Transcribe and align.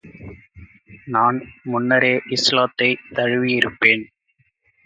நான் 1.05 1.37
முன்னரே 1.63 2.21
இஸ்லாத்தைத் 2.29 3.05
தழுவியிருப்பேன். 3.13 4.03